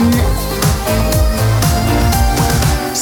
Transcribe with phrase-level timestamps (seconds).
[0.00, 0.33] one.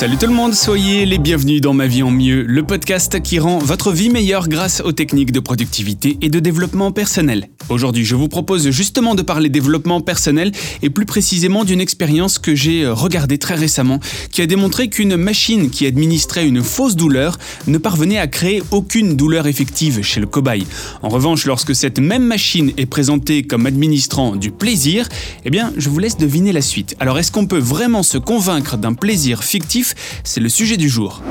[0.03, 3.39] Salut tout le monde, soyez les bienvenus dans Ma vie en mieux, le podcast qui
[3.39, 7.51] rend votre vie meilleure grâce aux techniques de productivité et de développement personnel.
[7.69, 10.50] Aujourd'hui, je vous propose justement de parler développement personnel
[10.82, 14.00] et plus précisément d'une expérience que j'ai regardée très récemment
[14.32, 17.39] qui a démontré qu'une machine qui administrait une fausse douleur
[17.69, 20.66] ne parvenait à créer aucune douleur effective chez le cobaye.
[21.03, 25.09] En revanche, lorsque cette même machine est présentée comme administrant du plaisir,
[25.45, 26.96] eh bien, je vous laisse deviner la suite.
[26.98, 29.92] Alors, est-ce qu'on peut vraiment se convaincre d'un plaisir fictif
[30.25, 31.23] c'est le sujet du jour.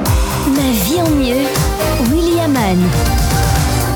[0.47, 1.45] Ma vie en mieux,
[2.13, 2.57] William.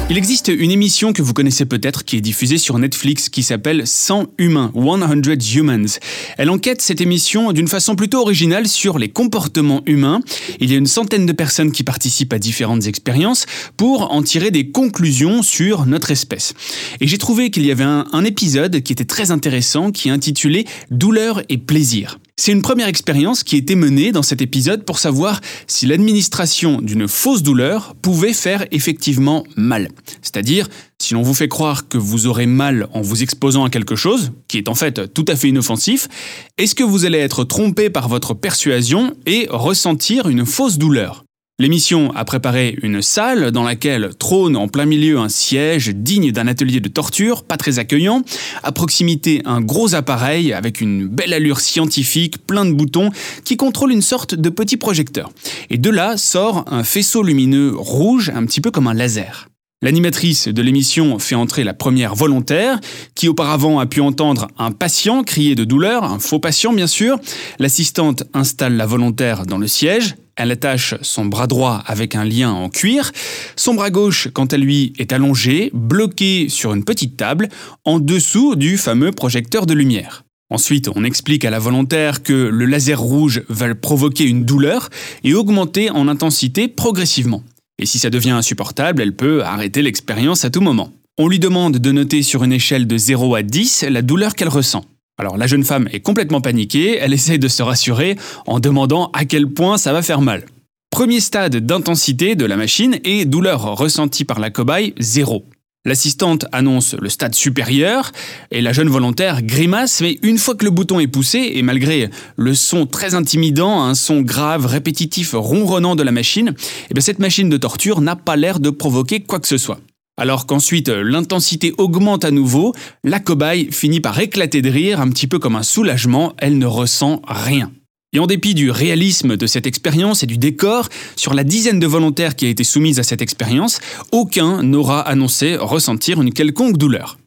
[0.08, 3.88] Il existe une émission que vous connaissez peut-être qui est diffusée sur Netflix qui s'appelle
[3.88, 6.00] 100 humains, 100 Humans.
[6.38, 10.22] Elle enquête cette émission d'une façon plutôt originale sur les comportements humains.
[10.60, 14.52] Il y a une centaine de personnes qui participent à différentes expériences pour en tirer
[14.52, 16.54] des conclusions sur notre espèce.
[17.02, 20.12] Et j'ai trouvé qu'il y avait un, un épisode qui était très intéressant qui est
[20.12, 22.20] intitulé Douleur et plaisir.
[22.38, 26.82] C'est une première expérience qui a été menée dans cet épisode pour savoir si l'administration
[26.82, 29.88] d'une fausse douleur pouvait faire effectivement mal.
[30.22, 30.68] C'est-à-dire,
[31.02, 34.34] si l'on vous fait croire que vous aurez mal en vous exposant à quelque chose,
[34.50, 36.10] qui est en fait tout à fait inoffensif,
[36.58, 41.24] est-ce que vous allez être trompé par votre persuasion et ressentir une fausse douleur?
[41.57, 46.48] L'émission a préparé une salle dans laquelle trône en plein milieu un siège digne d'un
[46.48, 48.23] atelier de torture, pas très accueillant,
[48.61, 53.09] à proximité un gros appareil avec une belle allure scientifique, plein de boutons,
[53.45, 55.31] qui contrôle une sorte de petit projecteur.
[55.70, 59.48] Et de là sort un faisceau lumineux rouge, un petit peu comme un laser.
[59.86, 62.80] L'animatrice de l'émission fait entrer la première volontaire,
[63.14, 67.19] qui auparavant a pu entendre un patient crier de douleur, un faux patient bien sûr.
[67.59, 72.50] L'assistante installe la volontaire dans le siège, elle attache son bras droit avec un lien
[72.50, 73.12] en cuir.
[73.56, 77.47] Son bras gauche, quant à lui, est allongé, bloqué sur une petite table,
[77.84, 80.24] en dessous du fameux projecteur de lumière.
[80.50, 84.90] Ensuite, on explique à la volontaire que le laser rouge va provoquer une douleur
[85.24, 87.44] et augmenter en intensité progressivement.
[87.80, 90.91] Et si ça devient insupportable, elle peut arrêter l'expérience à tout moment.
[91.18, 94.50] On lui demande de noter sur une échelle de 0 à 10 la douleur qu'elle
[94.50, 94.86] ressent.
[95.18, 99.24] Alors la jeune femme est complètement paniquée, elle essaye de se rassurer en demandant à
[99.24, 100.46] quel point ça va faire mal.
[100.90, 105.46] Premier stade d'intensité de la machine et douleur ressentie par la cobaye, zéro.
[105.85, 108.12] L'assistante annonce le stade supérieur
[108.50, 112.09] et la jeune volontaire grimace, mais une fois que le bouton est poussé, et malgré
[112.38, 116.56] le son très intimidant, un son grave, répétitif, ronronnant de la machine,
[116.90, 119.79] eh cette machine de torture n'a pas l'air de provoquer quoi que ce soit.
[120.18, 125.28] Alors qu'ensuite l'intensité augmente à nouveau, la cobaye finit par éclater de rire, un petit
[125.28, 127.72] peu comme un soulagement, elle ne ressent rien.
[128.15, 130.87] Et en dépit du réalisme de cette expérience et du décor,
[131.17, 133.81] sur la dizaine de volontaires qui a été soumise à cette expérience,
[134.13, 137.17] aucun n'aura annoncé ressentir une quelconque douleur.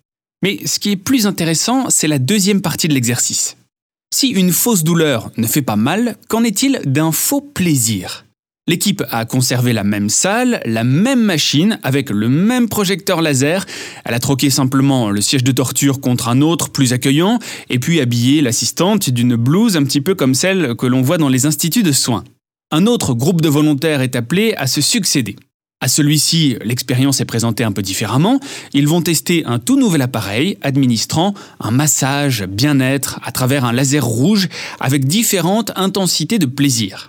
[0.42, 3.58] Mais ce qui est plus intéressant, c'est la deuxième partie de l'exercice.
[4.14, 8.24] Si une fausse douleur ne fait pas mal, qu'en est-il d'un faux plaisir?
[8.68, 13.64] L'équipe a conservé la même salle, la même machine, avec le même projecteur laser.
[14.04, 17.38] Elle a troqué simplement le siège de torture contre un autre plus accueillant,
[17.70, 21.30] et puis habillé l'assistante d'une blouse un petit peu comme celle que l'on voit dans
[21.30, 22.24] les instituts de soins.
[22.70, 25.36] Un autre groupe de volontaires est appelé à se succéder.
[25.80, 28.38] À celui-ci, l'expérience est présentée un peu différemment.
[28.74, 34.04] Ils vont tester un tout nouvel appareil administrant un massage bien-être à travers un laser
[34.04, 34.48] rouge
[34.78, 37.08] avec différentes intensités de plaisir.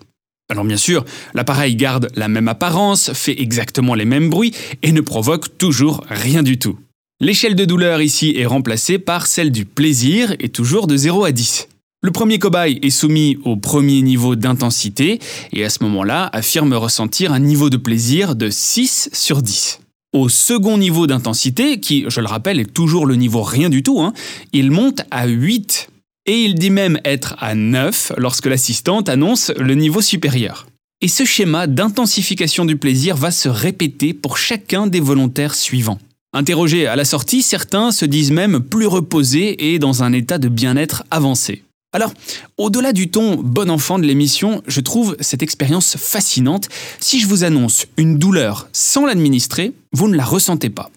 [0.49, 1.05] Alors bien sûr,
[1.35, 6.41] l'appareil garde la même apparence, fait exactement les mêmes bruits et ne provoque toujours rien
[6.41, 6.79] du tout.
[7.21, 11.31] L'échelle de douleur ici est remplacée par celle du plaisir et toujours de 0 à
[11.31, 11.67] 10.
[12.01, 15.19] Le premier cobaye est soumis au premier niveau d'intensité
[15.53, 19.81] et à ce moment-là affirme ressentir un niveau de plaisir de 6 sur 10.
[20.13, 24.01] Au second niveau d'intensité, qui je le rappelle est toujours le niveau rien du tout,
[24.01, 24.13] hein,
[24.53, 25.89] il monte à 8
[26.29, 30.67] et il dit même être à 9 lorsque l'assistante annonce le niveau supérieur.
[31.01, 35.97] Et ce schéma d'intensification du plaisir va se répéter pour chacun des volontaires suivants.
[36.31, 40.49] Interrogés à la sortie, certains se disent même plus reposés et dans un état de
[40.49, 41.63] bien-être avancé.
[41.93, 42.13] Alors,
[42.57, 46.69] au-delà du ton bon enfant de l'émission, je trouve cette expérience fascinante.
[46.99, 50.91] Si je vous annonce une douleur sans l'administrer, vous ne la ressentez pas.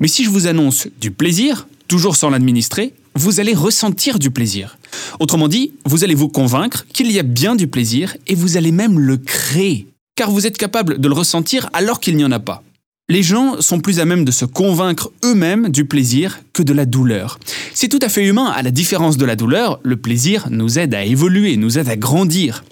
[0.00, 4.78] Mais si je vous annonce du plaisir, toujours sans l'administrer, vous allez ressentir du plaisir.
[5.20, 8.72] Autrement dit, vous allez vous convaincre qu'il y a bien du plaisir et vous allez
[8.72, 12.40] même le créer, car vous êtes capable de le ressentir alors qu'il n'y en a
[12.40, 12.62] pas.
[13.10, 16.86] Les gens sont plus à même de se convaincre eux-mêmes du plaisir que de la
[16.86, 17.38] douleur.
[17.74, 20.94] C'est tout à fait humain, à la différence de la douleur, le plaisir nous aide
[20.94, 22.64] à évoluer, nous aide à grandir.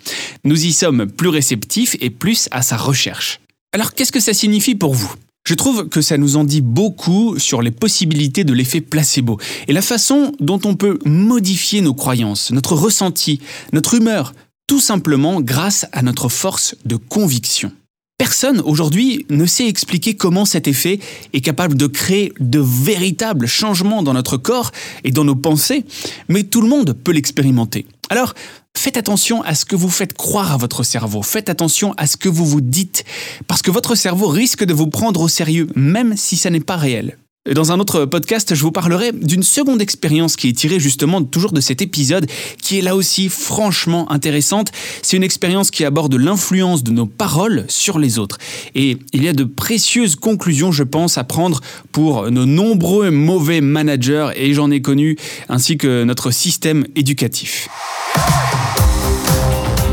[0.44, 3.41] Nous y sommes plus réceptifs et plus à sa recherche.
[3.75, 5.15] Alors qu'est-ce que ça signifie pour vous?
[5.44, 9.73] Je trouve que ça nous en dit beaucoup sur les possibilités de l'effet placebo et
[9.73, 13.41] la façon dont on peut modifier nos croyances, notre ressenti,
[13.73, 14.35] notre humeur,
[14.69, 17.73] tout simplement grâce à notre force de conviction.
[18.19, 21.00] Personne aujourd'hui ne sait expliquer comment cet effet
[21.33, 24.71] est capable de créer de véritables changements dans notre corps
[25.03, 25.85] et dans nos pensées,
[26.29, 27.85] mais tout le monde peut l'expérimenter.
[28.11, 28.35] Alors,
[28.77, 32.17] faites attention à ce que vous faites croire à votre cerveau, faites attention à ce
[32.17, 33.05] que vous vous dites,
[33.47, 36.77] parce que votre cerveau risque de vous prendre au sérieux, même si ça n'est pas
[36.77, 37.17] réel.
[37.51, 41.51] Dans un autre podcast, je vous parlerai d'une seconde expérience qui est tirée justement toujours
[41.51, 42.31] de cet épisode,
[42.63, 44.71] qui est là aussi franchement intéressante.
[45.03, 48.39] C'est une expérience qui aborde l'influence de nos paroles sur les autres.
[48.77, 51.61] Et il y a de précieuses conclusions, je pense, à prendre
[51.91, 55.17] pour nos nombreux mauvais managers, et j'en ai connu,
[55.49, 57.69] ainsi que notre système éducatif.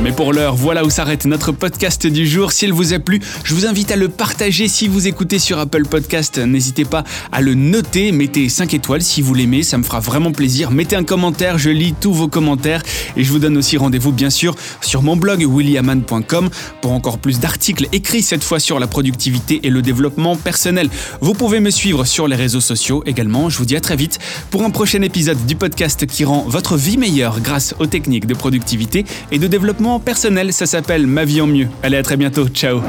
[0.02, 2.54] Mais pour l'heure, voilà où s'arrête notre podcast du jour.
[2.54, 5.84] S'il vous a plu, je vous invite à le partager si vous écoutez sur Apple
[5.84, 6.38] Podcast.
[6.38, 7.04] N'hésitez pas
[7.34, 10.72] à le noter, mettez 5 étoiles si vous l'aimez, ça me fera vraiment plaisir.
[10.72, 12.82] Mettez un commentaire, je lis tous vos commentaires
[13.18, 16.50] et je vous donne aussi rendez-vous bien sûr sur mon blog williaman.com
[16.82, 20.90] pour encore plus d'articles écrits cette fois sur la productivité et le développement personnel.
[21.20, 23.50] Vous pouvez me suivre sur les réseaux sociaux également.
[23.50, 24.20] Je vous dis à très vite
[24.50, 28.34] pour un prochain épisode du podcast qui rend votre vie meilleure grâce aux techniques de
[28.34, 29.04] productivité
[29.34, 29.48] et de
[29.98, 31.68] personnel, ça s'appelle Ma vie en mieux.
[31.82, 32.82] Allez, à très bientôt, ciao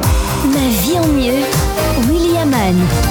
[0.45, 1.41] Ma vie en mieux,
[2.11, 3.10] William Anne.